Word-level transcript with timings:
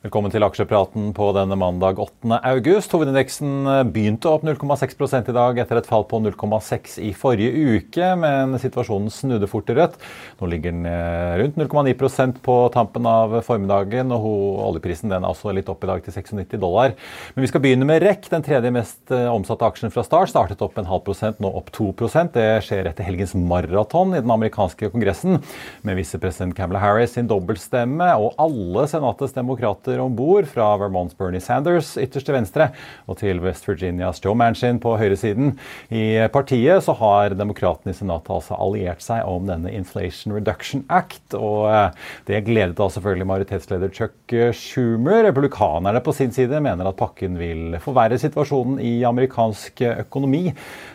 Velkommen 0.00 0.32
til 0.32 0.40
aksjepraten 0.40 1.10
på 1.12 1.26
denne 1.36 1.58
mandag 1.60 1.98
8. 2.00 2.38
august. 2.48 2.94
Hovedindeksen 2.96 3.66
begynte 3.92 4.30
opp 4.30 4.46
0,6 4.48 5.28
i 5.28 5.34
dag 5.36 5.58
etter 5.60 5.76
et 5.76 5.88
fall 5.90 6.06
på 6.08 6.22
0,6 6.24 6.94
i 7.04 7.10
forrige 7.12 7.74
uke, 7.76 8.08
men 8.16 8.56
situasjonen 8.62 9.12
snudde 9.12 9.44
fort 9.52 9.66
til 9.68 9.76
rødt. 9.76 9.98
Nå 10.40 10.48
ligger 10.48 10.72
den 10.72 10.86
eh, 10.88 11.34
rundt 11.42 11.58
0,9% 11.60 12.40
på 12.40 12.54
tampen 12.72 13.08
av 13.12 13.34
formiddagen, 13.44 14.14
og 14.16 14.62
oljeprisen 14.70 15.12
den 15.12 15.20
er 15.20 15.34
også 15.34 15.52
litt 15.52 15.68
opp 15.68 15.84
i 15.84 15.90
dag 15.92 16.00
til 16.06 16.16
96 16.16 16.56
dollar. 16.64 16.96
Men 17.36 17.44
vi 17.44 17.52
skal 17.52 17.64
begynne 17.66 17.90
med 17.92 18.00
REC, 18.00 18.30
den 18.32 18.48
tredje 18.48 18.72
mest 18.72 19.12
eh, 19.12 19.26
omsatte 19.28 19.68
aksjen 19.68 19.92
fra 19.92 20.06
start. 20.08 20.32
Startet 20.32 20.64
opp 20.64 20.80
en 20.80 20.88
halv 20.88 21.04
prosent, 21.10 21.44
nå 21.44 21.52
opp 21.60 21.68
2% 21.76 22.32
Det 22.38 22.48
skjer 22.64 22.88
etter 22.88 23.04
helgens 23.04 23.36
maraton 23.36 24.16
i 24.16 24.24
den 24.24 24.32
amerikanske 24.32 24.88
kongressen, 24.96 25.42
med 25.84 26.00
visepresident 26.00 26.56
Camelot 26.56 26.86
Harris 26.86 27.18
sin 27.18 27.28
dobbeltstemme 27.28 28.08
og 28.16 28.40
alle 28.40 28.88
senatets 28.88 29.36
demokrater 29.36 29.89
kandidater 29.90 30.00
om 30.00 30.14
bord, 30.16 30.46
fra 30.46 30.76
Vermonts 30.78 31.16
Bernie 31.16 31.40
Sanders 31.40 31.96
ytterst 31.98 32.26
til 32.26 32.36
venstre 32.36 32.70
og 33.08 33.18
til 33.18 33.40
West 33.42 33.66
Virginias 33.66 34.20
Joe 34.22 34.34
Manchin 34.34 34.78
på 34.80 34.96
høyresiden. 34.98 35.56
I 35.90 36.28
partiet 36.30 36.84
så 36.84 36.94
har 36.94 37.34
demokratene 37.34 37.92
i 37.92 37.96
Senatet 37.96 38.30
altså 38.30 38.56
alliert 38.58 39.02
seg 39.02 39.24
om 39.26 39.46
denne 39.48 39.72
Inflation 39.72 40.34
Reduction 40.34 40.84
Act. 40.88 41.34
og 41.34 41.70
eh, 41.70 41.90
Det 42.26 42.44
gledet 42.46 42.76
da 42.78 42.88
selvfølgelig 42.88 43.26
majoritetsleder 43.26 43.90
Chuck 43.90 44.34
Schumer. 44.54 45.24
Republikanerne 45.26 46.00
på 46.00 46.14
sin 46.14 46.32
side 46.32 46.60
mener 46.60 46.86
at 46.86 46.98
pakken 46.98 47.38
vil 47.38 47.78
forverre 47.82 48.18
situasjonen 48.20 48.78
i 48.80 49.02
amerikansk 49.04 49.82
økonomi. 49.90 50.50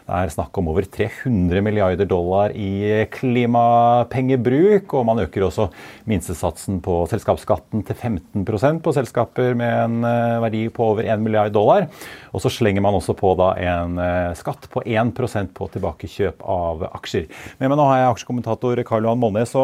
Det 0.06 0.14
er 0.14 0.34
snakk 0.34 0.56
om 0.60 0.70
over 0.72 0.86
300 0.86 1.64
milliarder 1.66 2.08
dollar 2.08 2.54
i 2.54 3.06
klimapengebruk, 3.12 4.94
og 4.94 5.08
man 5.10 5.24
øker 5.26 5.48
også 5.48 5.68
minstesatsen 6.06 6.80
på 6.86 7.02
selskapsskatten 7.10 7.84
til 7.86 7.96
15 7.96 8.46
på 8.86 8.94
selskaper 8.96 9.56
med 9.58 9.74
en 9.74 10.08
eh, 10.08 10.38
verdi 10.44 10.64
på 10.74 10.92
over 10.94 11.08
1 11.08 11.24
milliard 11.24 11.54
dollar. 11.56 11.88
Og 12.32 12.44
så 12.44 12.52
slenger 12.54 12.84
man 12.86 12.98
også 12.98 13.16
på 13.18 13.34
en 13.36 14.00
eh, 14.02 14.36
skatt 14.38 14.70
på 14.72 14.84
1% 14.86 15.54
på 15.56 15.70
tilbakekjøp 15.74 16.46
av 16.46 16.88
aksjer. 16.94 17.28
Med 17.60 17.72
meg 17.72 17.80
nå 17.80 17.90
har 17.90 18.02
jeg 18.02 18.14
aksjekommentator 18.14 18.84
Karl 18.88 19.08
Johan 19.08 19.22
Månes. 19.22 19.56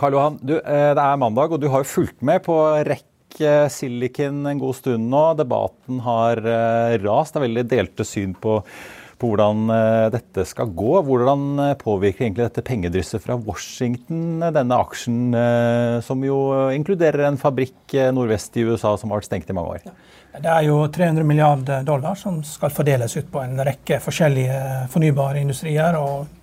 Karl 0.00 0.16
Johan, 0.16 0.38
du, 0.42 0.56
eh, 0.58 0.92
det 0.96 1.06
er 1.06 1.20
mandag, 1.20 1.52
og 1.52 1.62
du 1.62 1.70
har 1.72 1.84
jo 1.84 1.92
fulgt 1.92 2.20
med 2.22 2.44
på 2.46 2.58
rekke 2.88 3.06
Silicon 3.70 4.42
en 4.50 4.62
god 4.62 4.78
stund 4.78 5.06
nå. 5.10 5.24
Debatten 5.38 6.00
har 6.02 6.40
rast. 7.04 7.34
Det 7.34 7.38
er 7.38 7.46
veldig 7.46 7.68
delte 7.70 8.06
syn 8.06 8.34
på 8.34 8.58
på 9.20 9.30
hvordan 9.30 9.70
eh, 9.74 10.06
dette 10.14 10.44
skal 10.48 10.70
gå. 10.76 10.94
Hvordan 11.06 11.44
eh, 11.64 11.74
påvirker 11.80 12.26
egentlig 12.26 12.46
dette 12.46 12.64
pengedrysset 12.66 13.22
fra 13.24 13.36
Washington 13.36 14.40
eh, 14.42 14.54
denne 14.54 14.78
aksjen, 14.80 15.20
som 16.04 16.24
jo 16.24 16.38
inkluderer 16.74 17.26
en 17.28 17.38
fabrikk 17.40 17.94
nordvest 18.14 18.56
i 18.58 18.64
USA 18.66 18.94
som 18.98 19.12
har 19.12 19.20
vært 19.20 19.28
stengt 19.28 19.52
i 19.52 19.56
mange 19.56 19.76
år? 19.76 19.94
Det 20.40 20.50
er 20.50 20.66
jo 20.68 20.82
300 20.92 21.26
milliarder 21.26 21.86
dollar 21.86 22.18
som 22.18 22.40
skal 22.46 22.72
fordeles 22.74 23.16
ut 23.18 23.30
på 23.32 23.42
en 23.42 23.58
rekke 23.66 24.00
forskjellige 24.02 24.60
fornybare 24.92 25.42
industrier. 25.44 25.98
og 26.00 26.36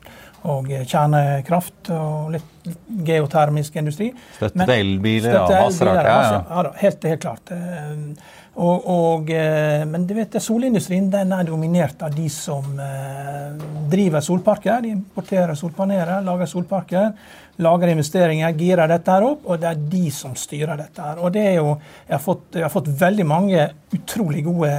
og 0.48 0.70
kjernekraft 0.70 1.90
og 1.92 2.30
litt 2.32 2.68
geotermisk 3.04 3.76
industri. 3.82 4.12
Støtte 4.38 4.68
til 4.70 4.74
elbiler 4.76 5.36
og 5.42 5.52
masse 5.52 5.88
rart. 5.88 6.08
Ja, 6.08 6.18
ja. 6.24 6.38
ja, 6.70 6.74
helt, 6.84 7.08
helt 7.09 7.24
klart. 7.26 7.52
Og, 8.57 8.85
og, 8.90 9.29
eh, 9.29 9.84
men 9.85 10.07
du 10.09 10.16
vet, 10.18 10.34
solindustrien 10.41 11.12
den 11.13 11.34
er 11.35 11.45
dominert 11.45 12.01
av 12.01 12.13
de 12.16 12.25
som 12.34 12.79
eh, 12.81 13.51
driver 13.91 14.23
solparker. 14.25 14.81
De 14.81 14.95
importerer 14.95 15.53
solpaneler, 15.57 16.23
lager 16.25 16.50
solparker, 16.50 17.12
lager 17.62 17.91
investeringer, 17.94 18.56
girer 18.57 18.90
dette 18.90 19.13
her 19.13 19.28
opp. 19.28 19.44
Og 19.46 19.62
det 19.62 19.69
er 19.69 19.84
de 19.91 20.07
som 20.13 20.34
styrer 20.34 20.73
dette. 20.79 21.06
her. 21.06 21.22
Og 21.22 21.35
det 21.35 21.44
er 21.51 21.59
jo, 21.59 21.75
jeg 22.07 22.16
har 22.16 22.23
fått, 22.23 22.47
jeg 22.57 22.66
har 22.66 22.73
fått 22.73 22.90
veldig 23.03 23.28
mange 23.29 23.67
utrolig 23.94 24.41
gode 24.47 24.72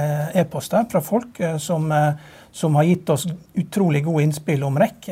e-poster 0.43 0.83
fra 0.91 1.03
folk 1.05 1.39
eh, 1.39 1.55
som, 1.55 1.87
som, 2.51 2.75
har 2.75 2.89
gitt 2.89 3.15
oss 3.15 3.29
utrolig 3.63 4.03
gode 4.09 4.27
innspill 4.27 4.67
om 4.67 4.81
REC. 4.81 5.07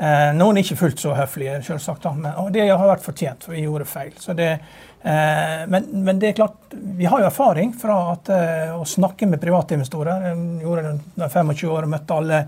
Noen 0.00 0.56
er 0.56 0.64
ikke 0.64 0.78
fullt 0.80 1.02
så 1.02 1.10
høflige, 1.12 1.58
selvsagt, 1.60 2.06
og 2.08 2.46
det 2.54 2.62
har 2.70 2.86
vært 2.88 3.02
fortjent, 3.04 3.42
for 3.44 3.52
vi 3.52 3.66
gjorde 3.66 3.84
feil. 3.84 4.14
Så 4.16 4.32
det 4.32 4.54
Eh, 4.54 4.89
men, 5.02 5.86
men, 5.90 6.18
det 6.18 6.28
er 6.28 6.32
klart, 6.32 6.56
vi 6.70 7.04
har 7.04 7.20
jo 7.20 7.26
erfaring 7.26 7.72
fra 7.72 8.12
at, 8.12 8.28
eh, 8.28 8.72
å 8.80 8.84
snakke 8.84 9.26
med 9.26 9.40
private 9.40 9.74
investorer. 9.74 10.26
Jeg 10.28 10.60
gjorde 10.60 10.82
det 10.82 10.92
da 11.14 11.24
jeg 11.24 11.32
25 11.32 11.70
år 11.72 11.86
og 11.86 11.92
møtte 11.94 12.18
alle, 12.20 12.40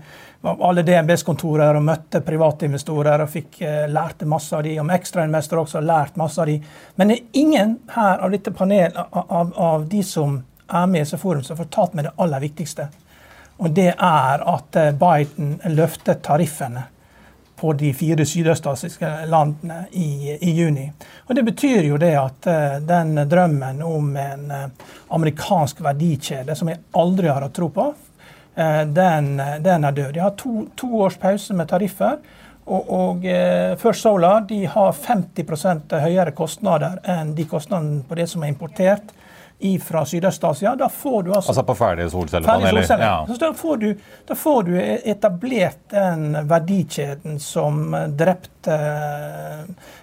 alle 0.53 0.83
DNBs-kontorer 0.85 1.79
og 1.79 1.85
møtte 1.87 2.21
private 2.21 2.69
investorer 2.69 3.25
og 3.25 3.31
fikk 3.33 3.61
eh, 3.65 3.87
lærte 3.89 4.29
masse 4.29 4.53
av 4.53 4.61
de, 4.67 4.75
Om 4.79 4.93
ekstrainvestorer 4.93 5.63
også 5.63 5.81
lært 5.81 6.19
masse 6.21 6.41
av 6.41 6.51
de. 6.51 6.59
Men 6.95 7.09
det 7.09 7.17
er 7.17 7.41
ingen 7.41 7.75
her 7.95 8.21
av 8.21 8.37
dette 8.37 8.53
panelet 8.53 9.01
av, 9.01 9.53
av, 9.57 9.87
de 9.89 10.03
som 10.05 10.37
er 10.69 10.87
med 10.87 11.01
i 11.01 11.03
disse 11.07 11.17
forum, 11.17 11.41
som 11.41 11.57
har 11.57 11.65
fortalt 11.65 11.97
meg 11.97 12.05
det 12.05 12.15
aller 12.21 12.45
viktigste. 12.45 12.89
Og 13.65 13.73
det 13.73 13.91
er 13.93 14.45
at 14.53 14.77
Biden 14.99 15.57
løftet 15.73 16.21
tariffene 16.25 16.85
på 17.55 17.73
de 17.73 17.93
fire 17.93 18.25
sydøstasiske 18.25 19.09
landene 19.31 19.85
i, 19.91 20.35
i, 20.35 20.51
juni. 20.57 20.85
Og 21.27 21.35
Det 21.35 21.43
betyr 21.47 21.87
jo 21.87 21.97
det 22.01 22.13
at 22.19 22.47
uh, 22.49 22.77
den 22.83 23.15
drømmen 23.29 23.81
om 23.85 24.15
en 24.17 24.45
uh, 24.51 24.93
amerikansk 25.15 25.83
verdikjede, 25.85 26.55
som 26.55 26.71
jeg 26.71 26.81
aldri 26.99 27.29
har 27.31 27.45
hatt 27.45 27.55
tro 27.55 27.69
på, 27.73 27.89
uh, 27.93 28.83
den, 28.89 29.35
den, 29.63 29.83
er 29.85 29.97
død. 29.99 30.13
De 30.13 30.23
har 30.23 30.37
to, 30.39 30.67
to, 30.75 30.89
års 31.05 31.19
pause 31.21 31.55
med 31.57 31.69
tariffer. 31.71 32.17
Og, 32.63 32.91
og 32.95 33.25
First 33.81 34.05
Solar 34.05 34.45
de 34.47 34.61
har 34.71 34.93
50% 34.95 35.97
høyere 35.99 36.31
kostnader 36.31 37.01
enn 37.11 37.33
de 37.35 37.43
kostnadene 37.43 38.05
på 38.07 38.15
det 38.15 38.29
som 38.31 38.45
er 38.45 38.53
importert 38.53 39.11
fra 39.79 40.05
Sydøst-Asia. 40.05 40.75
Da 40.75 40.89
får 40.89 41.23
du 41.23 41.31
altså, 41.33 41.51
altså 41.51 41.63
på 41.63 41.75
ferdige 41.75 42.09
solcellepaneler? 42.13 42.85
Ferdig 42.87 43.07
ja. 43.07 43.39
da, 43.39 43.51
får 43.57 43.81
du, 43.81 43.87
da 44.27 44.37
får 44.37 44.63
du 44.67 44.77
etablert 44.81 45.81
den 45.93 46.37
verdikjeden 46.49 47.39
som 47.39 47.95
drepte 48.17 48.77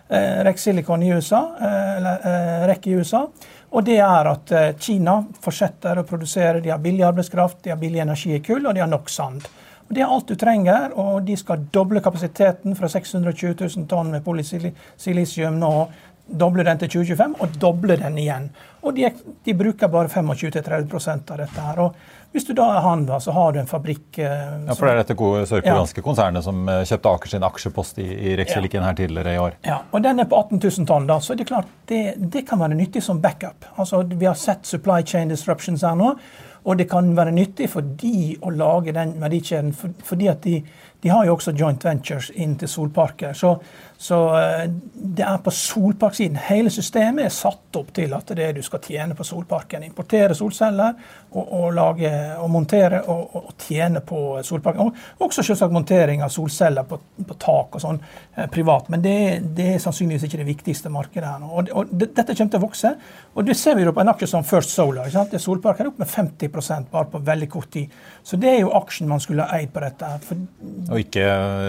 eh, 0.09 0.43
Rex 0.49 0.69
Silicon 0.69 1.03
i 1.03 1.13
USA, 1.15 1.45
eh, 1.61 1.97
eller 1.97 2.29
eh, 2.33 2.67
REC 2.73 2.91
i 2.91 2.99
USA. 3.01 3.25
Og 3.71 3.85
det 3.87 4.01
er 4.03 4.31
at 4.33 4.53
eh, 4.57 4.69
Kina 4.83 5.21
fortsetter 5.43 6.01
å 6.01 6.07
produsere. 6.07 6.63
De 6.63 6.73
har 6.73 6.83
billig 6.83 7.07
arbeidskraft, 7.07 7.63
de 7.65 7.75
har 7.75 7.81
billig 7.81 8.03
energi 8.03 8.35
i 8.35 8.45
kull, 8.45 8.67
og 8.67 8.75
de 8.75 8.83
har 8.83 8.91
nok 8.91 9.11
sand. 9.11 9.47
Og 9.91 9.95
det 9.95 10.03
er 10.05 10.13
alt 10.15 10.29
du 10.31 10.37
trenger, 10.39 10.93
og 11.03 11.25
de 11.27 11.37
skal 11.39 11.65
doble 11.75 12.03
kapasiteten 12.03 12.77
fra 12.79 12.89
620 12.91 13.57
000 13.59 13.89
tonn 13.91 14.13
med 14.15 14.23
polysilisium 14.27 15.59
nå 15.59 15.73
doble 16.31 16.65
den 16.67 16.79
til 16.81 16.91
2025, 17.01 17.37
og 17.43 17.59
doble 17.63 17.97
den 18.01 18.19
igjen. 18.21 18.49
Og 18.81 18.97
de, 18.97 19.11
de 19.45 19.55
bruker 19.55 19.91
bare 19.93 20.09
25-30 20.09 21.31
av 21.33 21.39
dette. 21.43 21.61
her. 21.61 21.81
Og 21.85 21.97
hvis 22.33 22.47
du 22.47 22.53
da 22.55 22.69
er 22.77 22.85
han, 22.85 23.05
da, 23.09 23.19
så 23.21 23.35
har 23.35 23.53
du 23.53 23.59
en 23.61 23.69
fabrikk 23.69 24.21
eh, 24.23 24.45
Ja, 24.69 24.77
For 24.79 24.87
det 24.87 24.93
er 24.93 25.01
dette 25.03 25.17
sørkoreanske 25.51 26.01
ja. 26.01 26.05
konsernet 26.07 26.47
som 26.47 26.69
eh, 26.71 26.85
kjøpte 26.89 27.15
Aker 27.17 27.33
sin 27.33 27.47
aksjepost 27.47 27.99
i, 27.99 28.07
i 28.07 28.37
Rexeliken 28.39 28.81
ja. 28.81 28.91
her 28.91 29.01
tidligere 29.01 29.35
i 29.35 29.41
år? 29.43 29.57
Ja, 29.67 29.81
og 29.91 30.05
den 30.07 30.23
er 30.23 30.29
på 30.31 30.39
18 30.39 30.63
000 30.63 30.87
tonn. 30.89 31.09
da, 31.11 31.19
Så 31.21 31.35
det 31.35 31.49
er 31.49 31.51
klart, 31.55 31.73
det, 31.91 32.05
det 32.33 32.47
kan 32.49 32.63
være 32.63 32.79
nyttig 32.79 33.03
som 33.03 33.21
backup. 33.21 33.67
Altså, 33.77 34.05
Vi 34.13 34.31
har 34.31 34.39
sett 34.39 34.67
supply 34.67 35.03
chain 35.03 35.29
disruptions 35.33 35.83
her 35.87 35.99
nå. 35.99 36.15
Og 36.69 36.77
det 36.77 36.91
kan 36.91 37.07
være 37.17 37.33
nyttig 37.33 37.71
for 37.73 37.81
de 38.03 38.37
å 38.45 38.51
lage 38.53 38.93
den 38.93 39.15
verdikjeden, 39.21 39.73
for, 39.77 39.95
fordi 40.05 40.29
at 40.29 40.43
de, 40.45 40.59
de 41.03 41.09
har 41.09 41.25
jo 41.25 41.35
også 41.37 41.55
joint 41.57 41.85
ventures 41.85 42.29
inn 42.37 42.57
til 42.61 42.69
solparker. 42.69 43.33
Så, 43.37 43.55
så 43.97 44.19
eh, 44.37 44.67
det 44.93 45.25
er 45.25 45.39
på 45.41 45.53
solparksiden. 45.55 46.37
Hele 46.45 46.73
systemet 46.73 47.25
er 47.25 47.33
satt 47.33 47.77
opp 47.81 47.93
til 47.97 48.13
at 48.17 48.33
det 48.37 48.51
du 48.59 48.61
skal 48.65 48.83
tjene 48.85 49.17
på 49.17 49.25
solparken. 49.25 49.87
Importere 49.87 50.37
solceller 50.37 50.99
og, 51.31 51.41
og, 51.45 51.67
lage, 51.77 52.11
og 52.37 52.51
montere 52.53 53.01
og, 53.09 53.37
og, 53.39 53.55
tjene 53.65 54.03
på 54.05 54.43
solparken. 54.45 54.93
Og 55.19 55.27
også 55.31 55.45
selvsagt 55.47 55.73
montering 55.73 56.25
av 56.27 56.35
solceller 56.35 56.85
på, 56.89 57.01
på 57.25 57.39
tak 57.41 57.81
og 57.81 57.85
sånn 57.87 58.03
eh, 58.05 58.45
privat. 58.53 58.93
Men 58.93 59.05
det, 59.05 59.17
det, 59.57 59.71
er 59.75 59.81
sannsynligvis 59.81 60.29
ikke 60.29 60.43
det 60.43 60.49
viktigste 60.51 60.93
markedet 60.93 61.33
her 61.33 61.41
nå. 61.41 61.51
Og, 61.57 61.95
det, 61.95 62.11
dette 62.13 62.37
kommer 62.37 62.53
til 62.53 62.61
å 62.61 62.67
vokse. 62.67 62.93
Og 63.41 63.49
det 63.49 63.57
ser 63.57 63.81
vi 63.81 63.89
jo 63.89 63.97
på 63.97 64.05
en 64.05 64.13
aksje 64.13 64.29
som 64.35 64.45
First 64.45 64.77
Solar. 64.77 65.09
Ikke 65.09 65.17
sant? 65.17 65.33
Det 65.33 65.41
Solpark 65.41 65.81
er 65.81 65.89
opp 65.95 66.05
med 66.05 66.13
50% 66.13 66.93
bare 66.93 67.09
på 67.09 67.25
veldig 67.25 67.49
kort 67.57 67.73
tid. 67.73 67.89
Så 68.27 68.37
det 68.37 68.53
er 68.53 68.63
jo 68.67 68.77
aksjen 68.77 69.09
man 69.09 69.25
skulle 69.25 69.49
ha 69.49 69.57
eid 69.57 69.73
på 69.73 69.81
dette. 69.81 70.13
For, 70.29 70.45
og 70.91 70.99
ikke 70.99 71.25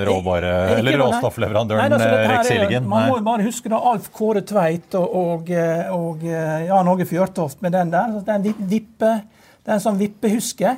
råvare, 0.07 0.53
eller 0.79 0.97
råstoffleverandøren 0.97 1.93
Rex 2.33 2.49
Man 2.81 3.11
må 3.11 3.19
jo 3.19 3.25
bare 3.27 3.45
huske 3.45 3.69
da 3.69 3.77
Alf 3.91 4.09
Kåre 4.15 4.41
Tveit 4.47 4.97
og, 4.97 5.13
og, 5.13 5.51
og 5.93 6.25
Jan 6.25 6.89
Åge 6.89 7.05
Fjørtoft 7.05 7.61
med 7.61 7.75
den 7.77 7.93
der. 7.93 8.17
Det 8.17 8.33
er 8.33 8.41
en 8.41 8.67
vippe, 8.71 9.11
den 9.61 9.69
som 9.69 9.77
en 9.77 9.85
sånn 9.85 10.01
vippehuske. 10.01 10.73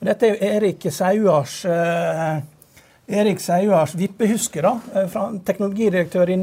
Og 0.00 0.08
dette 0.08 0.28
er 0.28 0.34
jo 0.34 0.50
Erik 0.56 0.88
Sauars 0.92 1.60
eh, 1.68 2.42
Erik 3.06 3.40
Sauars 3.40 3.94
vippehuske, 3.94 4.62
da, 4.64 4.78
eh, 4.94 5.06
fra 5.12 5.26
teknologidirektør 5.44 6.30
i, 6.32 6.36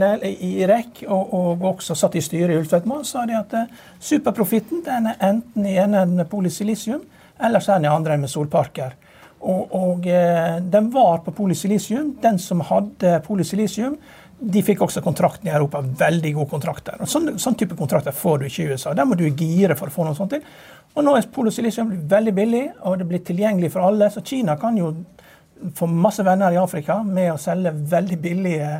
i 0.45 0.67
REC, 0.69 1.03
og, 1.07 1.33
og, 1.33 1.63
også 1.73 1.95
satt 1.97 2.15
i 2.15 2.21
styret 2.21 2.53
i 2.53 2.59
Ulstvedmoen, 2.59 3.05
sa 3.05 3.25
de 3.25 3.37
at 3.37 3.53
eh, 3.57 3.71
superprofitten 3.99 4.83
den 4.85 5.09
er 5.09 5.23
enten 5.25 5.65
i 5.65 5.79
enden 5.81 6.21
polysilisium, 6.29 7.01
eller 7.41 7.59
så 7.59 7.73
er 7.73 7.81
den 7.81 7.89
i 7.89 7.95
andre 7.95 8.17
med 8.21 8.29
solparker. 8.29 8.93
Og, 9.41 9.71
og 9.73 10.07
eh, 10.07 10.57
den 10.61 10.89
var 10.93 11.23
på 11.25 11.33
polysilisium. 11.33 12.15
Den 12.21 12.37
som 12.39 12.61
hadde 12.67 13.17
polysilisium, 13.25 13.95
de 14.41 14.61
fikk 14.65 14.81
også 14.85 15.03
kontrakten 15.05 15.49
i 15.49 15.53
Europa. 15.53 15.81
Veldig 15.81 16.33
gode 16.37 16.49
kontrakter. 16.53 17.01
Og 17.01 17.09
sånn, 17.09 17.33
sånn, 17.41 17.57
type 17.57 17.77
kontrakter 17.77 18.15
får 18.15 18.41
du 18.41 18.47
ikke 18.47 18.63
i 18.63 18.75
USA. 18.75 18.93
Der 18.97 19.07
må 19.09 19.17
du 19.17 19.27
gire 19.29 19.77
for 19.77 19.89
å 19.89 19.95
få 19.95 20.05
noe 20.05 20.17
sånt 20.17 20.33
til. 20.35 20.45
Og 20.91 21.05
nå 21.05 21.15
er 21.15 21.29
polysilisium 21.33 21.93
veldig 22.11 22.33
billig, 22.35 22.63
og 22.85 22.99
det 22.99 23.07
blir 23.09 23.21
tilgjengelig 23.25 23.71
for 23.73 23.87
alle. 23.87 24.09
Så 24.13 24.23
Kina 24.27 24.57
kan 24.61 24.77
jo 24.77 24.91
få 25.77 25.87
masse 25.87 26.25
venner 26.25 26.53
i 26.53 26.59
Afrika 26.59 26.99
med 27.05 27.33
å 27.33 27.39
selge 27.41 27.73
veldig 27.93 28.17
billige. 28.21 28.73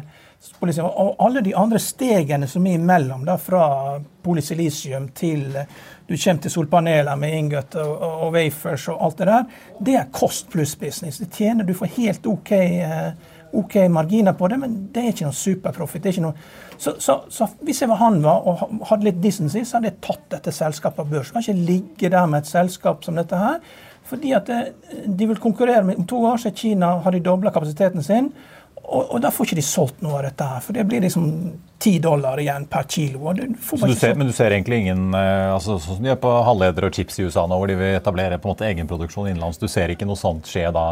Og 0.81 1.15
alle 1.21 1.41
de 1.45 1.53
andre 1.55 1.77
stegene 1.79 2.47
som 2.49 2.65
er 2.65 2.79
imellom, 2.79 3.25
da, 3.25 3.35
fra 3.37 3.99
polysilisium 4.25 5.11
til 5.13 5.43
du 6.07 6.15
kommer 6.17 6.41
til 6.41 6.51
solpaneler 6.51 7.15
med 7.15 7.35
ingot 7.37 7.75
og, 7.79 7.91
og, 8.01 8.33
wafers 8.33 8.87
og 8.91 9.03
alt 9.05 9.21
det 9.21 9.27
der, 9.29 9.45
det 9.79 9.93
er 9.99 10.09
kost 10.11 10.49
pluss 10.49 10.73
business. 10.75 11.21
Det 11.21 11.29
tjener, 11.31 11.63
Du 11.63 11.73
får 11.73 11.93
helt 11.95 12.25
OK 12.27 12.51
eh, 12.51 13.13
OK 13.53 13.75
marginer 13.89 14.33
på 14.33 14.47
det, 14.47 14.57
men 14.59 14.75
det 14.93 15.03
er 15.03 15.13
ikke 15.13 15.27
noe 15.27 15.35
superprofit. 15.35 16.07
Så, 16.77 16.95
så, 16.99 17.17
så, 17.29 17.47
hvis 17.61 17.81
jeg 17.81 17.89
var 17.89 17.99
han 17.99 18.21
var, 18.23 18.47
og 18.47 18.85
hadde 18.89 19.09
litt 19.09 19.21
decency, 19.23 19.63
så 19.63 19.77
hadde 19.77 19.91
jeg 19.91 20.01
tatt 20.01 20.27
dette 20.31 20.53
selskapet 20.55 21.03
av 21.03 21.11
børs. 21.11 21.31
Kan 21.31 21.43
ikke 21.43 21.67
ligge 21.67 22.11
der 22.11 22.25
med 22.31 22.41
et 22.41 22.51
selskap 22.51 23.03
som 23.05 23.19
dette 23.19 23.37
her. 23.37 23.59
Fordi 24.07 24.31
at 24.35 24.47
det, 24.47 24.61
de 25.05 25.27
vil 25.27 25.39
konkurrere 25.39 25.83
med 25.83 25.99
Om 26.01 26.07
to 26.07 26.23
år 26.25 26.37
så 26.41 26.51
Kina 26.55 26.97
har 27.03 27.11
de 27.11 27.19
dobla 27.19 27.51
kapasiteten 27.51 28.03
sin. 28.03 28.31
Og, 28.83 29.13
og, 29.13 29.19
da 29.23 29.29
får 29.31 29.47
ikke 29.47 29.57
de 29.59 29.63
solgt 29.65 30.01
noe 30.03 30.17
av 30.19 30.25
dette 30.25 30.45
her. 30.47 30.63
For 30.65 30.75
det 30.75 30.83
blir 30.89 31.03
liksom 31.05 31.27
ti 31.81 31.93
dollar 32.03 32.39
igjen 32.41 32.65
per 32.69 32.87
kilo. 32.89 33.31
Du 33.33 33.43
du 33.47 33.95
ser, 33.95 34.15
men 34.15 34.27
du 34.27 34.33
ser 34.33 34.51
egentlig 34.51 34.81
ingen 34.83 35.13
eh, 35.17 35.53
altså, 35.53 35.77
Sånn 35.79 35.97
som 35.97 36.03
de 36.05 36.11
gjør 36.11 36.19
på 36.25 36.33
halvledere 36.45 36.89
og 36.89 36.97
chips 36.97 37.19
i 37.21 37.25
USA 37.25 37.45
nå, 37.49 37.57
hvor 37.57 37.71
de 37.71 37.77
vil 37.79 37.95
etablere 37.97 38.39
på 38.41 38.49
en 38.49 38.55
måte 38.55 38.67
egenproduksjon 38.67 39.31
innenlands. 39.31 39.61
Du 39.61 39.67
ser 39.71 39.93
ikke 39.93 40.07
noe 40.09 40.19
sånt 40.19 40.49
skje 40.49 40.67
da 40.75 40.85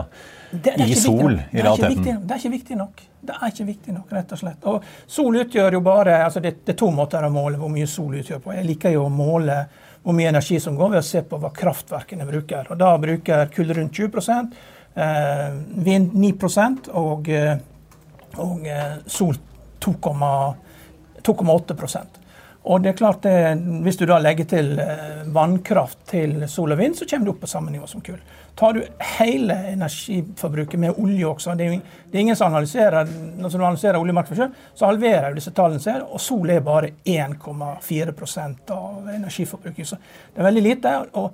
det, 0.52 0.76
det 0.78 0.88
i 0.88 0.98
Sol, 0.98 1.36
i 1.36 1.62
realiteten? 1.62 1.98
Viktig, 1.98 2.16
det 2.24 2.36
er 2.36 2.42
ikke 2.42 2.56
viktig 2.56 2.80
nok. 2.80 3.04
Det 3.20 3.36
er 3.36 3.52
ikke 3.52 3.68
viktig 3.68 3.94
nok, 3.98 4.16
rett 4.16 4.34
og 4.34 4.42
slett. 4.42 4.66
Og 4.72 4.90
Sol 5.18 5.42
utgjør 5.44 5.78
jo 5.78 5.84
bare 5.86 6.22
altså 6.24 6.42
det, 6.44 6.56
det 6.64 6.74
er 6.78 6.80
to 6.80 6.90
måter 6.96 7.26
å 7.28 7.32
måle 7.34 7.60
hvor 7.60 7.72
mye 7.74 7.90
sol 7.90 8.16
utgjør 8.22 8.42
på. 8.46 8.56
Jeg 8.56 8.68
liker 8.70 8.96
jo 8.96 9.06
å 9.06 9.14
måle 9.14 9.62
hvor 10.02 10.16
mye 10.16 10.32
energi 10.32 10.60
som 10.64 10.78
går 10.80 10.96
ved 10.96 11.02
å 11.02 11.06
se 11.06 11.22
på 11.28 11.38
hva 11.42 11.52
kraftverkene 11.54 12.28
bruker. 12.28 12.72
Og 12.72 12.80
Da 12.80 12.94
bruker 13.02 13.50
kull 13.54 13.74
rundt 13.76 14.00
20 14.00 14.32
eh, 14.96 15.50
vind 15.86 16.16
9 16.16 16.94
og 16.96 17.30
eh, 17.30 17.58
og 18.38 18.68
eh, 18.68 18.98
sol 19.08 19.36
2,8% 19.86 22.20
og 22.70 22.84
det 22.84 22.92
er 22.92 22.98
klart 22.98 23.24
det, 23.24 23.56
Hvis 23.84 23.98
du 23.98 24.06
da 24.06 24.20
legger 24.20 24.46
til 24.50 24.76
eh, 24.84 25.24
vannkraft 25.34 26.02
til 26.12 26.44
sol 26.52 26.76
og 26.76 26.78
vind, 26.78 26.98
så 26.98 27.08
kommer 27.10 27.26
du 27.26 27.32
opp 27.32 27.40
på 27.42 27.50
samme 27.50 27.72
nivå 27.72 27.88
som 27.88 28.04
kull. 28.04 28.20
Tar 28.60 28.76
du 28.76 28.82
hele 29.18 29.56
energiforbruket 29.72 30.80
med 30.80 31.00
olje 31.00 31.26
også 31.26 31.56
Det 31.56 31.66
er, 31.66 31.80
det 32.12 32.18
er 32.18 32.22
ingen 32.22 32.36
som 32.36 32.52
analyserer 32.52 33.08
når 33.40 33.50
du 33.50 33.64
analyserer 33.64 33.98
oljemarkedet 33.98 34.38
selv, 34.38 34.58
så 34.76 34.90
halverer 34.90 35.30
du 35.30 35.40
disse 35.40 35.54
tallene 35.56 35.80
ser, 35.80 36.04
og 36.04 36.22
sol 36.22 36.50
er 36.50 36.60
bare 36.60 36.92
1,4% 37.06 38.74
av 38.76 39.08
energiforbruket. 39.16 39.88
Så 39.88 39.96
det 39.96 40.44
er 40.44 40.50
veldig 40.52 40.66
lite. 40.66 40.98
og 41.14 41.32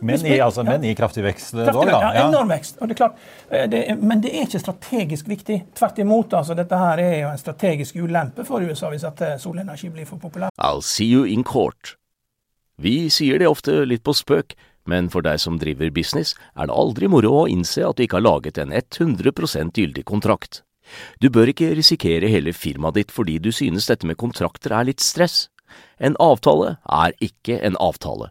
men 0.00 0.26
i, 0.26 0.40
altså, 0.40 0.64
men 0.66 0.84
i 0.84 0.94
kraftig 0.98 1.22
vekst 1.22 1.54
dog, 1.54 1.84
da? 1.86 1.98
Ja, 2.02 2.24
enorm 2.26 2.50
vekst. 2.50 2.80
Det 2.80 2.96
klart, 2.98 3.18
eh, 3.50 3.68
det, 3.70 3.84
men 4.02 4.22
det 4.24 4.32
er 4.34 4.48
ikke 4.48 4.60
strategisk 4.62 5.28
viktig. 5.30 5.60
Tvert 5.78 6.00
imot. 6.02 6.34
Altså, 6.34 6.56
dette 6.58 6.80
her 6.80 7.02
er 7.02 7.14
jo 7.20 7.28
en 7.30 7.38
strategisk 7.38 8.00
ulempe 8.02 8.46
for 8.48 8.64
USA 8.64 8.90
hvis 8.90 9.06
at 9.06 9.22
eh, 9.22 9.36
solenergi 9.38 9.90
blir 9.94 10.08
for 10.08 10.18
populær. 10.18 10.50
I'll 10.58 10.82
see 10.82 11.06
you 11.06 11.26
in 11.26 11.46
court. 11.46 11.94
Vi 12.78 13.08
sier 13.10 13.38
det 13.38 13.50
ofte 13.50 13.84
litt 13.86 14.04
på 14.06 14.14
spøk, 14.14 14.54
men 14.88 15.10
for 15.12 15.22
deg 15.26 15.40
som 15.42 15.58
driver 15.60 15.90
business, 15.94 16.34
er 16.54 16.70
det 16.70 16.74
aldri 16.74 17.10
moro 17.10 17.34
å 17.42 17.48
innse 17.50 17.84
at 17.86 17.98
du 17.98 18.04
ikke 18.06 18.18
har 18.20 18.26
laget 18.26 18.58
en 18.62 18.74
100% 18.74 19.78
gyldig 19.78 20.04
kontrakt. 20.08 20.62
Du 21.20 21.28
bør 21.30 21.50
ikke 21.52 21.74
risikere 21.76 22.30
hele 22.32 22.54
firmaet 22.56 22.96
ditt 22.96 23.12
fordi 23.12 23.36
du 23.42 23.50
synes 23.52 23.90
dette 23.90 24.08
med 24.08 24.18
kontrakter 24.18 24.72
er 24.72 24.88
litt 24.88 25.04
stress. 25.04 25.48
En 26.00 26.16
avtale 26.22 26.78
er 26.86 27.14
ikke 27.20 27.58
en 27.66 27.76
avtale. 27.82 28.30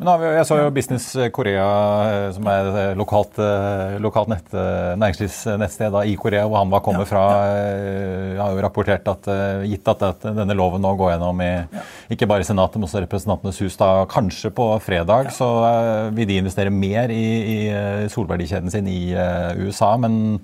Men 0.00 0.22
jeg 0.24 0.46
så 0.48 0.56
jo 0.56 0.68
Business 0.72 1.10
Korea, 1.36 1.64
eh, 2.08 2.26
som 2.32 2.46
er 2.48 2.68
eh, 2.70 2.92
lokalt, 2.96 3.36
eh, 3.36 3.98
lokalt 4.00 4.30
nett, 4.32 4.48
næringslivsnettsted 4.96 5.98
i 6.08 6.14
Korea, 6.20 6.46
hvor 6.48 6.62
han 6.62 6.72
var 6.72 6.80
kommet 6.84 7.08
fra. 7.10 7.24
Jeg 7.52 8.40
har 8.40 8.56
jo 8.56 8.62
rapportert 8.64 9.10
at 9.12 9.28
gitt 9.68 9.90
at 9.92 10.24
denne 10.24 10.56
loven 10.56 10.80
nå 10.80 10.94
går 10.96 11.12
gjennom 11.12 11.44
i 11.44 11.50
ikke 12.16 12.28
bare 12.30 12.46
Senatet, 12.48 12.80
men 12.80 12.88
også 12.88 13.04
Representantenes 13.04 13.60
hus 13.60 13.76
da 13.80 13.90
kanskje 14.10 14.52
på 14.56 14.70
fredag, 14.82 15.34
så 15.36 15.50
vil 16.16 16.28
de 16.30 16.40
investere 16.40 16.72
mer 16.72 17.12
i, 17.12 17.24
i 17.54 17.58
solverdikjeden 18.10 18.72
sin 18.72 18.88
i 18.88 19.02
USA. 19.60 19.96
men 20.00 20.40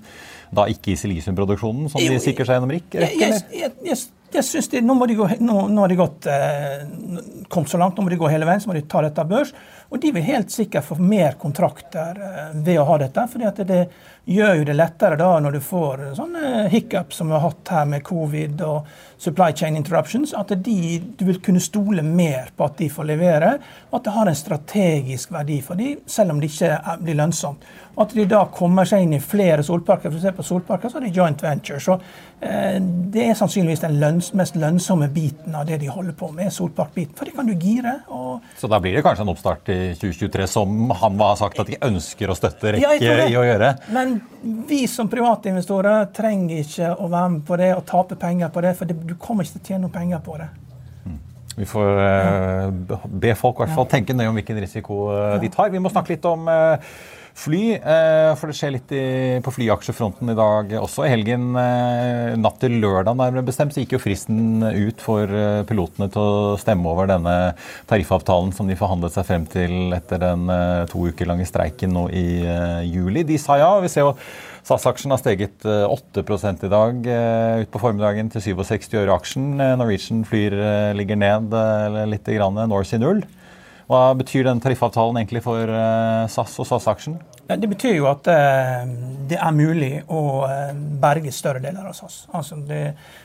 da 0.53 0.63
ikke 0.71 0.93
i 0.93 0.99
silisiumproduksjonen, 0.99 1.89
som 1.91 1.99
de 1.99 2.19
sikrer 2.23 2.47
seg 2.47 2.55
gjennom 2.55 2.71
RIK? 2.71 2.93
Jeg, 2.95 3.17
jeg, 3.51 3.71
jeg, 3.83 3.97
jeg 4.33 4.43
synes 4.43 4.67
de, 4.71 4.81
Nå 4.83 4.95
må 4.97 5.07
de 5.07 5.15
gå, 5.17 5.27
nå, 5.39 5.55
nå 5.71 5.83
har 5.83 5.91
de 5.91 5.97
gått, 5.99 6.27
eh, 6.31 6.83
kommet 7.47 7.71
så 7.71 7.79
langt, 7.79 7.97
nå 7.97 8.05
må 8.05 8.11
de 8.11 8.19
gå 8.19 8.29
hele 8.31 8.47
veien, 8.47 8.61
så 8.63 8.71
må 8.71 8.75
de 8.77 8.83
ta 8.89 9.01
dette 9.05 9.25
børs. 9.27 9.53
Og 9.87 10.01
de 10.03 10.11
vil 10.15 10.25
helt 10.27 10.51
sikkert 10.51 10.87
få 10.87 10.97
mer 10.99 11.37
kontrakter 11.39 12.19
eh, 12.19 12.53
ved 12.53 12.81
å 12.81 12.87
ha 12.89 12.97
dette. 13.05 13.27
fordi 13.31 13.47
at 13.47 13.61
det, 13.67 13.81
gjør 14.27 14.59
jo 14.59 14.67
det 14.67 14.75
lettere 14.75 15.17
da 15.19 15.29
når 15.39 15.57
du 15.57 15.61
får 15.63 16.03
sånne 16.17 16.67
hiccups 16.71 17.21
som 17.21 17.29
vi 17.29 17.37
har 17.37 17.45
hatt 17.45 17.71
her 17.71 17.85
med 17.87 18.03
covid 18.07 18.61
og 18.67 18.89
supply 19.17 19.53
chain 19.55 19.77
interruptions, 19.77 20.33
at 20.33 20.51
de, 20.63 20.99
du 21.17 21.25
vil 21.25 21.39
kunne 21.41 21.61
stole 21.63 22.03
mer 22.05 22.51
på 22.55 22.67
at 22.67 22.77
de 22.77 22.89
får 22.91 23.07
levere, 23.09 23.55
og 23.89 23.99
at 23.99 24.05
det 24.05 24.13
har 24.13 24.29
en 24.29 24.37
strategisk 24.37 25.33
verdi 25.33 25.57
for 25.65 25.79
dem, 25.79 26.03
selv 26.05 26.35
om 26.35 26.41
det 26.41 26.51
ikke 26.51 26.97
blir 27.01 27.17
lønnsomt. 27.17 27.65
Og 27.97 28.03
at 28.03 28.13
de 28.13 28.27
da 28.29 28.43
kommer 28.53 28.85
seg 28.85 29.07
inn 29.07 29.15
i 29.17 29.21
flere 29.23 29.63
solparker. 29.65 30.11
For 30.11 30.19
å 30.19 30.21
se 30.21 30.33
på 30.37 30.43
solparker 30.45 30.91
så 30.91 30.99
er 30.99 31.07
det 31.07 31.15
joint 31.17 31.41
venture. 31.41 31.79
Så 31.81 31.95
eh, 32.45 32.77
det 32.77 33.23
er 33.23 33.37
sannsynligvis 33.39 33.81
den 33.81 33.97
lønns, 33.97 34.29
mest 34.37 34.59
lønnsomme 34.59 35.07
biten 35.15 35.55
av 35.57 35.65
det 35.65 35.79
de 35.81 35.89
holder 35.89 36.13
på 36.19 36.29
med, 36.35 36.53
solparkbiten. 36.53 37.17
For 37.17 37.25
det 37.25 37.33
kan 37.33 37.49
du 37.49 37.55
gire. 37.57 37.95
så 38.59 38.69
da 38.69 38.77
blir 38.83 38.93
det 38.93 39.01
kanskje 39.05 39.25
en 39.25 39.33
oppstart 39.33 39.73
i 39.73 39.79
2023 39.97 40.45
som 40.51 40.93
han 40.93 41.17
har 41.25 41.41
sagt 41.41 41.63
at 41.63 41.73
de 41.73 41.81
ønsker 41.89 42.29
å 42.29 42.37
støtte 42.37 42.75
Rekke 42.77 43.01
ja, 43.01 43.25
i 43.25 43.39
å 43.39 43.47
gjøre? 43.47 43.73
Men 43.95 44.16
vi 44.41 44.87
som 44.87 45.09
private 45.09 45.51
investorer 45.51 46.07
trenger 46.15 46.63
ikke 46.63 46.93
å 46.95 47.09
være 47.11 47.33
med 47.35 47.43
på 47.47 47.57
det 47.59 47.71
og 47.75 47.83
tape 47.89 48.17
penger 48.19 48.51
på 48.53 48.63
det, 48.65 48.73
for 48.79 48.89
det, 48.89 48.97
du 49.07 49.15
kommer 49.21 49.45
ikke 49.45 49.57
til 49.57 49.63
å 49.63 49.69
tjene 49.71 49.83
noen 49.85 49.95
penger 49.95 50.23
på 50.25 50.37
det. 50.39 50.47
Mm. 51.05 51.19
Vi 51.57 51.67
får 51.69 52.01
uh, 52.01 53.05
be 53.07 53.35
folk 53.39 53.59
i 53.59 53.65
hvert 53.65 53.77
fall 53.77 53.89
tenke 53.91 54.15
nøye 54.15 54.31
om 54.31 54.39
hvilken 54.39 54.59
risiko 54.63 55.07
uh, 55.11 55.37
de 55.41 55.51
tar. 55.53 55.73
Vi 55.73 55.81
må 55.83 55.91
snakke 55.93 56.15
litt 56.15 56.27
om 56.29 56.49
uh, 56.51 56.97
Fly, 57.37 57.75
eh, 57.75 58.31
for 58.33 58.49
det 58.49 58.55
skjer 58.57 58.71
litt 58.73 58.91
på 59.45 59.51
flyaksjefronten 59.53 60.31
i 60.31 60.35
dag 60.37 60.71
også. 60.79 61.03
I 61.05 61.11
helgen, 61.11 61.51
eh, 61.61 62.33
natt 62.33 62.57
til 62.63 62.79
lørdag 62.81 63.13
nærmere 63.13 63.45
bestemt, 63.45 63.75
så 63.75 63.83
gikk 63.83 63.93
jo 63.93 64.01
fristen 64.01 64.65
ut 64.65 65.03
for 65.03 65.29
eh, 65.29 65.61
pilotene 65.69 66.09
til 66.09 66.23
å 66.23 66.57
stemme 66.57 66.89
over 66.89 67.11
denne 67.11 67.35
tariffavtalen 67.85 68.55
som 68.57 68.65
de 68.65 68.79
forhandlet 68.79 69.13
seg 69.13 69.29
frem 69.29 69.45
til 69.53 69.93
etter 69.93 70.23
den 70.23 70.49
to 70.89 71.05
uker 71.11 71.29
lange 71.29 71.45
streiken 71.45 71.93
nå 71.93 72.07
i 72.09 72.25
juli. 72.89 73.21
De 73.27 73.37
sa 73.37 73.59
ja. 73.61 73.69
vi 73.83 73.91
ser 73.91 74.07
jo 74.07 74.15
SAS-aksjen 74.65 75.13
har 75.13 75.21
steget 75.21 75.61
8% 75.61 76.65
i 76.65 76.73
dag 76.73 77.05
ut 77.61 77.71
på 77.71 77.81
formiddagen 77.85 78.33
til 78.33 78.43
67 78.49 78.97
øre 78.97 79.13
aksjen. 79.13 79.53
Norwegian 79.79 80.25
flyr 80.27 80.57
ligger 80.97 81.21
ned 81.21 81.53
litt, 82.09 82.27
grann, 82.33 82.59
Norse 82.67 82.97
i 82.97 83.03
null. 83.03 83.21
Hva 83.87 84.11
betyr 84.19 84.43
den 84.47 84.59
tariffavtalen 84.63 85.21
egentlig 85.21 85.43
for 85.45 85.71
SAS 86.27 86.57
og 86.59 86.67
SAS-aksjen? 86.67 87.19
Det 87.47 87.67
betyr 87.71 87.93
jo 87.95 88.07
at 88.09 88.27
eh, 88.27 88.89
det 89.29 89.37
er 89.39 89.53
mulig 89.55 89.91
å 90.11 90.21
eh, 90.49 90.73
berge 90.99 91.31
større 91.31 91.61
deler 91.63 91.85
av 91.87 91.93
SAS. 91.95 92.25
Altså 92.35 92.57
det, 92.67 92.81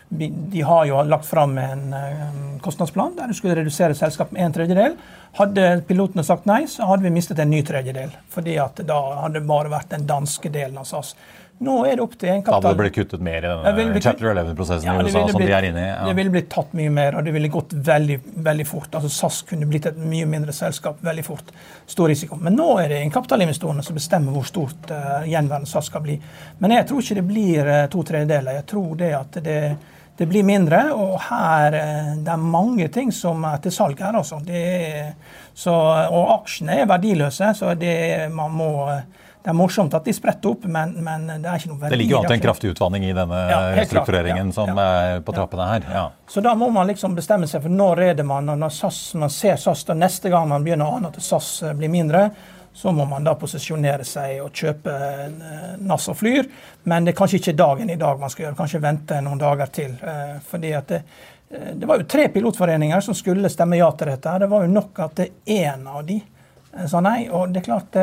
de 0.09 0.62
har 0.62 0.85
jo 0.87 1.00
lagt 1.09 1.26
fram 1.26 1.57
en 1.59 1.83
eh, 1.99 2.21
kostnadsplan 2.62 3.16
der 3.16 3.33
de 3.33 3.35
skulle 3.35 3.57
redusere 3.59 3.97
selskapet 3.99 4.37
med 4.37 4.47
en 4.47 4.54
tredjedel. 4.54 4.95
Hadde 5.40 5.66
pilotene 5.88 6.23
sagt 6.26 6.47
nei, 6.47 6.61
så 6.71 6.87
hadde 6.87 7.09
vi 7.09 7.14
mistet 7.16 7.42
en 7.42 7.50
ny 7.50 7.64
tredjedel. 7.66 8.14
fordi 8.31 8.54
at 8.62 8.78
da 8.87 9.00
hadde 9.25 9.40
det 9.40 9.49
bare 9.49 9.73
vært 9.73 9.90
den 9.90 10.07
danske 10.07 10.54
delen 10.54 10.78
av 10.78 10.87
SAS. 10.87 11.16
Nå 11.62 11.75
er 11.87 11.97
det 11.97 12.02
opp 12.02 12.14
til 12.18 12.30
en 12.32 12.40
kapital... 12.42 12.62
Da 12.64 12.71
det 12.73 12.80
blitt 12.80 12.94
kuttet 12.97 13.23
mer 13.23 13.44
i 13.47 13.50
denne 13.76 14.00
chapter 14.02 14.32
11-prosessen 14.32 14.88
ja, 14.88 14.94
i 14.99 15.06
USA 15.06 15.21
som 15.28 15.38
blitt, 15.38 15.50
de 15.52 15.54
er 15.54 15.66
inne 15.68 15.85
i? 15.85 15.90
Ja. 15.92 16.09
Det 16.09 16.16
ville 16.18 16.32
blitt 16.35 16.49
tatt 16.50 16.73
mye 16.78 16.90
mer, 16.90 17.18
og 17.18 17.26
det 17.26 17.35
ville 17.37 17.50
gått 17.52 17.75
veldig, 17.87 18.16
veldig 18.49 18.66
fort. 18.66 18.88
Altså 18.99 19.11
SAS 19.14 19.38
kunne 19.47 19.68
blitt 19.71 19.87
et 19.92 20.00
mye 20.00 20.26
mindre 20.26 20.54
selskap 20.56 20.99
veldig 21.06 21.25
fort. 21.26 21.54
Stor 21.87 22.11
risiko. 22.11 22.40
Men 22.42 22.59
nå 22.59 22.68
er 22.82 22.90
det 22.90 22.99
egenkapitalinvestorene 23.04 23.87
som 23.87 23.99
bestemmer 23.99 24.35
hvor 24.35 24.49
stort 24.49 24.90
uh, 24.90 25.23
gjenværende 25.28 25.71
SAS 25.71 25.92
skal 25.92 26.02
bli. 26.09 26.18
Men 26.59 26.76
jeg 26.78 26.88
tror 26.90 27.06
ikke 27.06 27.21
det 27.21 27.26
blir 27.30 27.73
uh, 27.73 27.80
to 27.94 28.04
tredjedeler. 28.11 28.59
Jeg 28.59 28.68
tror 28.75 28.92
det 28.99 29.14
at 29.21 29.40
det, 29.47 29.59
det 30.18 30.30
blir 30.35 30.47
mindre. 30.50 30.85
Og 30.99 31.14
her 31.28 31.78
uh, 31.78 32.12
det 32.18 32.35
er 32.35 32.47
mange 32.59 32.90
ting 32.90 33.14
som 33.14 33.47
er 33.47 33.62
til 33.62 33.78
salg 33.78 34.02
her, 34.02 34.18
altså. 34.18 34.42
Det, 34.42 34.66
så, 35.54 35.78
og 36.11 36.38
aksjene 36.40 36.82
er 36.82 36.90
verdiløse, 36.90 37.54
så 37.54 37.76
det, 37.78 37.97
man 38.35 38.50
må 38.59 38.73
det 39.43 39.51
er 39.51 39.57
morsomt 39.59 39.95
at 39.99 40.07
de 40.07 40.13
spretter 40.15 40.53
opp, 40.53 40.69
men, 40.71 40.93
men 41.03 41.27
det 41.43 41.49
er 41.51 41.59
ikke 41.59 41.73
noe 41.73 41.81
verdi. 41.81 41.97
Det 41.97 41.99
ligger 41.99 42.15
jo 42.15 42.19
an 42.21 42.29
til 42.29 42.37
en 42.37 42.43
kraftig 42.45 42.71
utvanning 42.71 43.07
i 43.09 43.15
denne 43.17 43.41
ja, 43.51 43.85
struktureringen 43.91 44.53
ja, 44.53 44.55
som 44.55 44.71
ja, 44.71 44.85
er 45.03 45.23
på 45.27 45.35
trappene 45.35 45.67
her. 45.67 45.87
Så 46.31 46.45
da 46.45 46.53
må 46.59 46.69
man 46.71 46.87
liksom 46.87 47.17
bestemme 47.19 47.49
seg 47.51 47.65
for 47.65 47.75
når 47.75 48.03
er 48.07 48.19
det 48.21 48.27
man 48.29 48.53
når 48.53 48.71
SAS, 48.71 49.01
man 49.19 49.33
ser 49.35 49.59
SAS, 49.59 49.83
da 49.89 49.97
neste 49.99 50.31
gang 50.31 50.47
man 50.51 50.63
begynner 50.63 50.87
å 50.87 50.99
ane 51.01 51.11
at 51.11 51.19
SAS 51.23 51.49
eh, 51.67 51.73
blir 51.75 51.91
mindre, 51.91 52.29
så 52.73 52.93
må 52.95 53.05
man 53.05 53.27
da 53.27 53.35
posisjonere 53.37 54.07
seg 54.07 54.39
og 54.45 54.55
kjøpe 54.55 54.95
eh, 54.95 55.73
NAS 55.83 56.07
og 56.13 56.21
Flyr. 56.21 56.47
Men 56.87 57.09
det 57.09 57.17
er 57.17 57.19
kanskje 57.19 57.41
ikke 57.41 57.57
dagen 57.59 57.91
i 57.91 57.99
dag 57.99 58.23
man 58.23 58.31
skal 58.31 58.47
gjøre, 58.47 58.59
kanskje 58.61 58.83
vente 58.85 59.19
noen 59.27 59.43
dager 59.43 59.73
til. 59.75 59.97
Eh, 59.99 60.37
fordi 60.53 60.71
at 60.79 60.93
det, 60.93 61.01
det 61.51 61.89
var 61.89 61.99
jo 61.99 62.07
tre 62.15 62.29
pilotforeninger 62.31 63.03
som 63.03 63.19
skulle 63.19 63.51
stemme 63.51 63.81
ja 63.81 63.91
til 63.99 64.13
dette. 64.15 64.37
Det 64.45 64.51
var 64.55 64.63
jo 64.69 64.71
nok 64.71 65.03
at 65.03 65.25
én 65.27 65.83
av 65.91 66.07
de 66.07 66.21
sa 66.87 67.03
nei. 67.03 67.27
Og 67.27 67.51
det 67.51 67.61
er 67.61 67.67
klart 67.67 67.99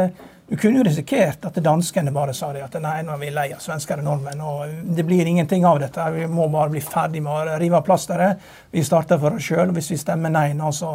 du 0.50 0.58
kunne 0.58 0.80
jo 0.80 0.84
risikert 0.84 1.44
at 1.46 1.58
danskene 1.62 2.12
bare 2.12 2.34
sa 2.34 2.48
det, 2.54 2.64
at 2.66 2.78
nei, 2.82 3.04
nå 3.06 3.14
er 3.14 3.20
vi 3.22 3.28
lei 3.34 3.46
av 3.54 3.62
svensker 3.62 4.02
og 4.02 4.08
nordmenn. 4.08 4.42
og 4.42 4.96
Det 4.98 5.06
blir 5.06 5.28
ingenting 5.30 5.66
av 5.66 5.78
dette. 5.84 6.08
Vi 6.16 6.26
må 6.26 6.48
bare 6.50 6.74
bli 6.74 6.82
ferdig 6.82 7.22
med 7.22 7.52
å 7.54 7.60
rive 7.62 7.78
av 7.78 7.86
plasteret. 7.86 8.42
Vi 8.74 8.82
starter 8.84 9.22
for 9.22 9.38
oss 9.38 9.46
sjøl. 9.46 9.70
Hvis 9.76 9.92
vi 9.94 10.00
stemmer 10.02 10.34
nei 10.34 10.54
nå, 10.58 10.72
så 10.74 10.90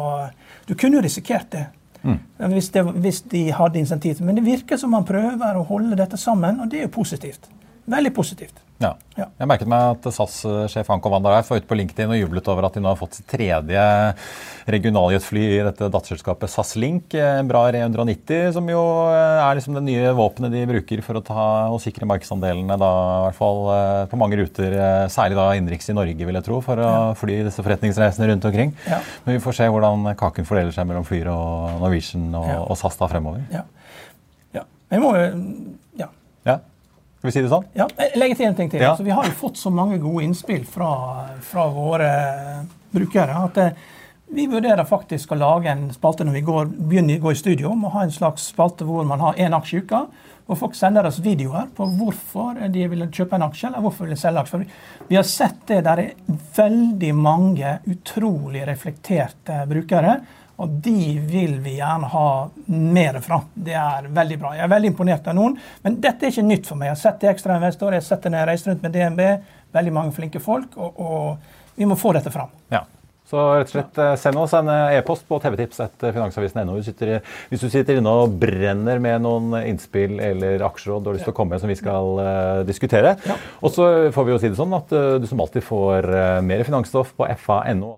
Du 0.67 0.73
kunne 0.75 0.97
jo 0.97 1.05
risikert 1.05 1.51
det. 1.51 1.65
Mm. 2.03 2.19
Hvis, 2.51 2.69
det, 2.73 2.83
hvis 2.83 3.21
de 3.31 3.51
hadde 3.53 3.79
insentiv. 3.79 4.21
Men 4.21 4.35
det 4.35 4.43
virker 4.45 4.77
som 4.77 4.91
man 4.91 5.05
prøver 5.05 5.55
å 5.55 5.63
holde 5.63 5.95
dette 5.95 6.17
sammen, 6.17 6.59
og 6.59 6.69
det 6.69 6.79
er 6.79 6.87
jo 6.89 6.95
positivt. 6.99 7.47
Veldig 7.85 8.13
positivt. 8.13 8.64
Ja. 8.81 8.91
ja. 9.15 9.29
Jeg 9.39 9.47
merket 9.47 9.69
meg 9.71 9.93
at 9.93 10.07
SAS-sjef 10.11 10.89
Anko 10.91 11.07
Van 11.13 11.23
der 11.23 11.37
var 11.37 11.47
ute 11.47 11.67
på 11.69 11.77
LinkedIn 11.79 12.11
og 12.11 12.17
jublet 12.19 12.49
over 12.51 12.67
at 12.67 12.75
de 12.75 12.81
nå 12.83 12.89
har 12.91 12.99
fått 12.99 13.15
sitt 13.15 13.27
tredje 13.31 13.83
regionaljetfly 14.67 15.43
i 15.45 15.61
dette 15.63 15.87
datterselskapet 15.93 16.51
SAS 16.51 16.73
Link. 16.81 17.15
En 17.15 17.47
Bra 17.47 17.61
390, 17.69 18.51
som 18.57 18.67
jo 18.67 18.81
er 19.13 19.55
liksom 19.55 19.77
det 19.77 19.85
nye 19.85 20.11
våpenet 20.17 20.51
de 20.51 20.65
bruker 20.73 21.03
for 21.05 21.19
å 21.19 21.23
ta 21.23 21.45
og 21.71 21.79
sikre 21.83 22.09
markedsandelene, 22.09 22.75
da, 22.81 22.91
i 22.91 23.23
hvert 23.29 23.39
fall 23.39 23.61
eh, 23.77 24.01
på 24.11 24.19
mange 24.19 24.41
ruter, 24.41 24.75
eh, 24.75 25.05
særlig 25.13 25.39
da 25.39 25.47
innenriks 25.55 25.87
i 25.93 25.95
Norge, 25.95 26.27
vil 26.27 26.39
jeg 26.41 26.47
tro, 26.49 26.59
for 26.65 26.81
å 26.81 26.91
ja. 26.91 27.07
fly 27.19 27.39
disse 27.47 27.63
forretningsreisene 27.63 28.27
rundt 28.33 28.49
omkring. 28.51 28.75
Ja. 28.89 28.99
Men 29.23 29.37
vi 29.37 29.45
får 29.45 29.59
se 29.61 29.71
hvordan 29.71 30.11
kaken 30.19 30.49
fordeler 30.49 30.75
seg 30.75 30.89
mellom 30.89 31.07
Flyr 31.07 31.31
og 31.31 31.79
Norwegian 31.85 32.27
og, 32.35 32.51
og 32.65 32.79
SAS 32.81 32.99
da 32.99 33.11
fremover. 33.11 33.45
Ja. 33.53 33.63
ja. 34.59 34.67
Jeg 34.91 35.05
må 35.05 35.15
jo 35.15 35.31
skal 37.25 37.31
vi 37.31 37.35
si 37.35 37.43
det 37.45 37.51
sånn? 37.51 37.67
Ja, 37.73 37.87
legge 38.19 38.37
til 38.37 38.47
en 38.49 38.57
ting 38.57 38.69
til. 38.69 38.83
Ja. 38.83 38.93
Altså, 38.93 39.05
vi 39.07 39.13
har 39.15 39.25
jo 39.25 39.35
fått 39.39 39.57
så 39.57 39.71
mange 39.73 39.97
gode 40.03 40.27
innspill 40.27 40.65
fra, 40.69 40.91
fra 41.41 41.65
våre 41.73 42.11
brukere 42.93 43.39
at 43.47 43.57
eh, 43.61 43.83
vi 44.35 44.47
vurderer 44.49 44.85
faktisk 44.89 45.33
å 45.33 45.37
lage 45.37 45.69
en 45.69 45.89
spalte 45.93 46.25
når 46.25 46.37
vi 46.39 46.45
går, 46.45 46.69
begynner 46.89 47.19
å 47.19 47.27
gå 47.27 47.33
i 47.33 47.39
studio, 47.39 47.73
om 47.73 47.85
å 47.85 47.91
ha 47.93 48.05
en 48.05 48.13
slags 48.13 48.47
spalte 48.51 48.87
hvor 48.87 49.05
man 49.07 49.21
har 49.21 49.37
én 49.41 49.53
aksje 49.57 49.77
i 49.77 49.83
uka. 49.85 50.05
Og 50.45 50.59
folk 50.59 50.77
sender 50.77 51.07
oss 51.09 51.19
videoer 51.25 51.69
på 51.73 51.87
hvorfor 51.97 52.59
de 52.73 52.87
vil 52.89 53.05
kjøpe 53.09 53.37
en 53.37 53.45
aksje, 53.47 53.69
eller 53.69 53.85
hvorfor 53.85 54.05
de 54.05 54.13
vil 54.13 54.21
selge 54.21 54.43
aksjer. 54.43 54.65
Vi 55.09 55.17
har 55.17 55.25
sett 55.29 55.61
det 55.69 55.79
der 55.85 56.01
er 56.03 56.39
veldig 56.57 57.13
mange 57.17 57.77
utrolig 57.89 58.65
reflekterte 58.69 59.63
brukere 59.69 60.19
og 60.61 60.79
de 60.85 61.17
vil 61.19 61.57
vi 61.63 61.75
gjerne 61.79 62.07
ha 62.13 62.27
mer 62.71 63.19
fra. 63.23 63.41
Det 63.53 63.75
er 63.75 64.07
veldig 64.15 64.39
bra. 64.39 64.53
Jeg 64.55 64.65
er 64.65 64.71
veldig 64.71 64.91
imponert 64.93 65.27
av 65.27 65.35
noen. 65.35 65.57
Men 65.83 65.99
dette 66.03 66.27
er 66.27 66.31
ikke 66.31 66.47
nytt 66.47 66.69
for 66.69 66.79
meg. 66.79 66.91
Jeg 66.91 66.95
har 66.95 67.03
sett 67.03 67.21
det 67.23 67.31
ekstra 67.33 67.59
investor, 67.59 67.91
jeg 67.91 68.03
har 68.03 68.07
sett 68.07 68.23
det 68.23 68.31
når 68.31 68.41
jeg 68.41 68.51
reiser 68.51 68.71
rundt 68.71 68.85
med 68.85 68.95
DNB. 68.95 69.23
Veldig 69.75 69.95
mange 69.97 70.15
flinke 70.15 70.43
folk. 70.43 70.77
Og, 70.79 71.01
og, 71.01 71.55
vi 71.75 71.83
må 71.83 71.97
få 71.99 72.13
dette 72.15 72.31
fram. 72.31 72.53
Ja. 72.71 72.85
Så 73.27 73.41
rett 73.57 73.67
og 73.67 73.73
slett 73.73 73.97
eh, 73.99 74.13
send 74.21 74.39
oss 74.39 74.53
en 74.55 74.69
eh, 74.71 74.93
e-post 74.99 75.25
på 75.27 75.39
tvtips.finansavisen.no 75.43 76.75
hvis, 76.77 76.91
hvis 77.49 77.63
du 77.65 77.67
sitter 77.73 77.97
inne 77.99 78.13
og 78.21 78.37
brenner 78.39 79.01
med 79.01 79.25
noen 79.25 79.57
innspill 79.65 80.21
eller 80.23 80.63
aksjeråd 80.69 81.03
du 81.03 81.09
har 81.09 81.17
lyst 81.17 81.27
til 81.27 81.33
å 81.33 81.35
komme 81.41 81.57
med 81.57 81.65
som 81.65 81.73
vi 81.73 81.75
skal 81.75 82.21
diskutere. 82.69 83.17
Ja. 83.27 83.35
Og 83.59 83.75
så 83.75 83.89
får 84.15 84.29
vi 84.29 84.35
jo 84.37 84.39
si 84.39 84.53
det 84.53 84.61
sånn 84.61 84.77
at 84.77 84.93
du 84.93 85.27
som 85.27 85.43
alltid 85.43 85.67
får 85.67 86.07
mer 86.45 86.63
finansstoff 86.69 87.11
på 87.17 87.27
fa.no. 87.43 87.97